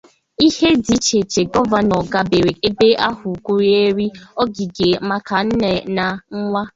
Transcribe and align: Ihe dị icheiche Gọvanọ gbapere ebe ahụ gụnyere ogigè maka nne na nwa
Ihe 0.47 0.69
dị 0.85 0.93
icheiche 0.97 1.41
Gọvanọ 1.51 1.97
gbapere 2.11 2.51
ebe 2.67 2.87
ahụ 3.07 3.29
gụnyere 3.45 4.05
ogigè 4.41 4.89
maka 5.09 5.35
nne 5.47 5.71
na 5.95 6.05
nwa 6.39 6.63